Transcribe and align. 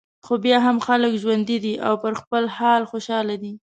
خو 0.25 0.33
بیا 0.43 0.57
هم 0.65 0.77
خلک 0.87 1.13
ژوندي 1.23 1.57
دي 1.63 1.73
او 1.87 1.93
پر 2.03 2.13
خپل 2.21 2.43
حال 2.57 2.81
خوشاله 2.91 3.35
دي. 3.43 3.53